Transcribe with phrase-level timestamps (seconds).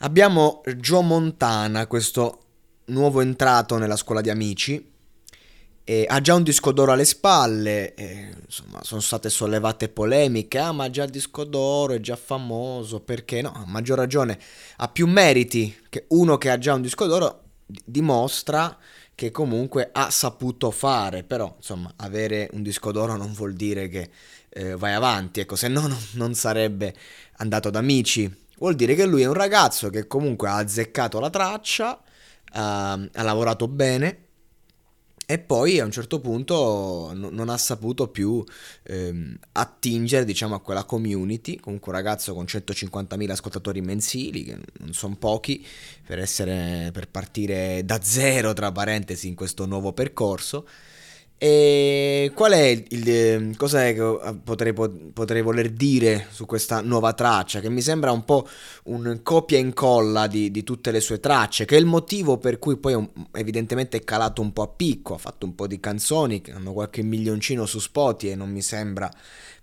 [0.00, 2.42] Abbiamo Joe Montana, questo
[2.86, 4.92] nuovo entrato nella scuola di amici.
[5.82, 7.94] E ha già un disco d'oro alle spalle,
[8.44, 13.40] insomma sono state sollevate polemiche, ah ma già il disco d'oro è già famoso, perché
[13.40, 13.52] no?
[13.52, 14.38] A maggior ragione
[14.76, 18.76] ha più meriti che uno che ha già un disco d'oro dimostra
[19.14, 24.10] che comunque ha saputo fare, però insomma avere un disco d'oro non vuol dire che
[24.50, 26.94] eh, vai avanti, ecco se no non sarebbe
[27.38, 31.30] andato ad amici, vuol dire che lui è un ragazzo che comunque ha azzeccato la
[31.30, 34.26] traccia, uh, ha lavorato bene
[35.30, 38.42] e poi a un certo punto n- non ha saputo più
[38.84, 41.60] ehm, attingere diciamo a quella community.
[41.60, 45.62] Comunque un ragazzo con 150.000 ascoltatori mensili che non sono pochi
[46.06, 50.66] per essere per partire da zero tra parentesi in questo nuovo percorso
[51.40, 57.12] e qual è il, il cos'è che eh, potrei, potrei, voler dire su questa nuova
[57.12, 57.60] traccia?
[57.60, 58.48] Che mi sembra un po'
[58.84, 62.58] un copia e incolla di, di tutte le sue tracce, che è il motivo per
[62.58, 65.14] cui poi un, evidentemente è calato un po' a picco.
[65.14, 68.62] Ha fatto un po' di canzoni che hanno qualche milioncino su Spotify e non mi
[68.62, 69.08] sembra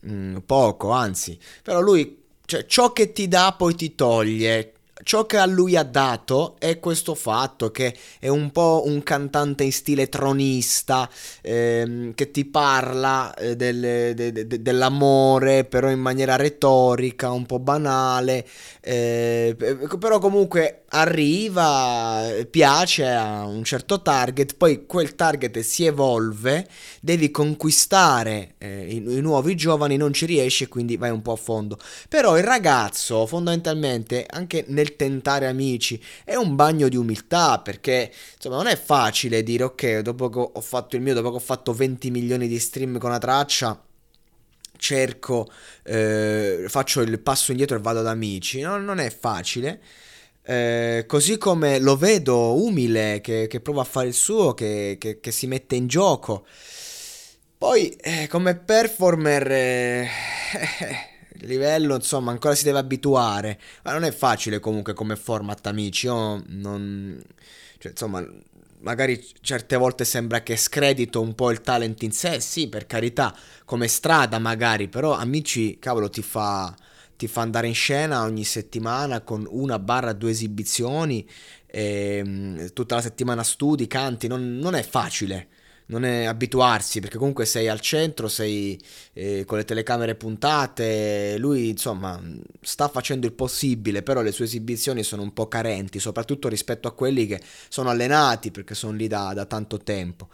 [0.00, 5.26] mh, mm, poco, anzi, però lui, cioè, ciò che ti dà poi ti toglie ciò
[5.26, 9.72] che a lui ha dato è questo fatto che è un po' un cantante in
[9.72, 11.08] stile tronista
[11.42, 17.58] ehm, che ti parla eh, del, de, de, dell'amore però in maniera retorica, un po'
[17.58, 18.46] banale,
[18.80, 19.56] eh,
[19.98, 26.66] però comunque arriva, piace a un certo target, poi quel target si evolve,
[27.00, 31.32] devi conquistare eh, i, i nuovi giovani, non ci riesci e quindi vai un po'
[31.32, 31.78] a fondo.
[32.08, 38.56] Però il ragazzo fondamentalmente anche nel tentare amici è un bagno di umiltà perché insomma
[38.56, 41.72] non è facile dire ok dopo che ho fatto il mio, dopo che ho fatto
[41.72, 43.82] 20 milioni di stream con una traccia
[44.78, 45.50] cerco,
[45.82, 49.80] eh, faccio il passo indietro e vado ad amici, no, non è facile.
[50.50, 55.20] Eh, così come lo vedo umile, che, che, prova a fare il suo, che, che,
[55.20, 56.46] che si mette in gioco.
[57.58, 60.08] Poi, eh, come performer, eh,
[61.44, 63.60] livello, insomma, ancora si deve abituare.
[63.82, 66.06] Ma non è facile comunque come format, amici.
[66.06, 67.22] Io non...
[67.76, 68.26] Cioè, insomma,
[68.78, 73.36] magari certe volte sembra che scredito un po' il talent in sé, sì, per carità,
[73.66, 76.74] come strada magari, però amici, cavolo, ti fa
[77.18, 81.28] ti fa andare in scena ogni settimana con una barra due esibizioni,
[81.66, 85.48] e, ehm, tutta la settimana studi, canti, non, non è facile
[85.88, 88.78] non è abituarsi perché comunque sei al centro, sei
[89.12, 92.20] eh, con le telecamere puntate, lui insomma
[92.60, 96.92] sta facendo il possibile, però le sue esibizioni sono un po' carenti, soprattutto rispetto a
[96.92, 100.28] quelli che sono allenati perché sono lì da, da tanto tempo.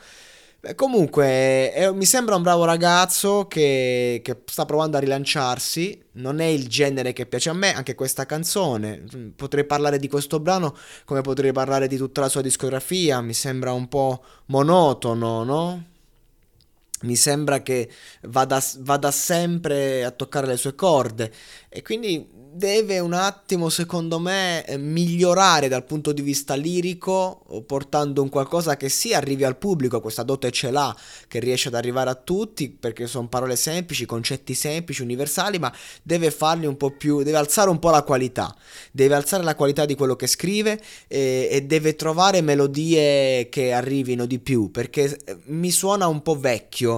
[0.74, 6.02] Comunque, è, mi sembra un bravo ragazzo che, che, sta provando a rilanciarsi.
[6.12, 9.04] Non è il genere che piace a me, anche questa canzone.
[9.36, 10.74] Potrei parlare di questo brano
[11.04, 13.20] come potrei parlare di tutta la sua discografia.
[13.20, 15.84] Mi sembra un po' monotono, no?
[17.04, 17.88] Mi sembra che
[18.22, 21.32] vada, vada sempre a toccare le sue corde.
[21.68, 28.22] e quindi deve un attimo, secondo me, eh, migliorare dal punto di vista lirico, portando
[28.22, 30.96] un qualcosa che sì arrivi al pubblico, questa dote ce l'ha,
[31.26, 35.72] che riesce ad arrivare a tutti, perché sono parole semplici, concetti semplici, universali, ma
[36.02, 38.54] deve farli un po' più, deve alzare un po' la qualità,
[38.92, 44.26] deve alzare la qualità di quello che scrive e, e deve trovare melodie che arrivino
[44.26, 46.93] di più, perché eh, mi suona un po' vecchio,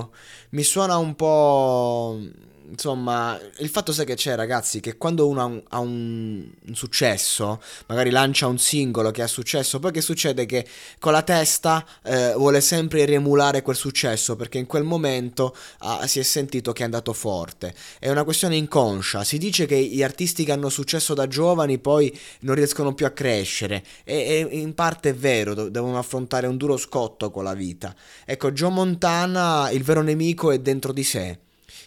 [0.51, 2.19] mi suona un po'
[2.69, 7.61] insomma, il fatto sai che c'è, ragazzi, che quando uno ha, un, ha un, successo,
[7.87, 10.47] magari lancia un singolo che ha successo, poi che succede?
[10.47, 10.67] Che
[10.99, 16.19] con la testa eh, vuole sempre riemulare quel successo perché in quel momento ah, si
[16.19, 17.75] è sentito che è andato forte.
[17.99, 19.25] È una questione inconscia.
[19.25, 23.11] Si dice che gli artisti che hanno successo da giovani poi non riescono più a
[23.11, 27.95] crescere e, e in parte è vero, devono affrontare un duro scotto con la vita.
[28.25, 31.39] Ecco, Joe Montana, il vero nemico è dentro di sé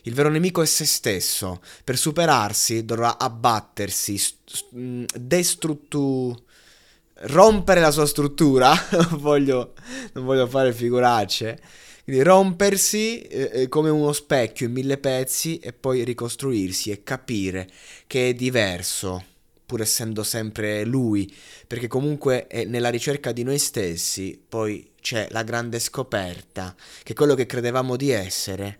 [0.03, 1.61] il vero nemico è se stesso.
[1.83, 6.35] Per superarsi dovrà abbattersi, st- mm, destruttu...
[7.23, 8.73] rompere la sua struttura.
[8.91, 9.73] non, voglio,
[10.13, 11.59] non voglio fare figuracce.
[12.03, 17.67] Quindi rompersi eh, come uno specchio in mille pezzi e poi ricostruirsi e capire
[18.07, 19.23] che è diverso,
[19.63, 21.31] pur essendo sempre lui,
[21.67, 27.35] perché comunque è nella ricerca di noi stessi poi c'è la grande scoperta che quello
[27.35, 28.79] che credevamo di essere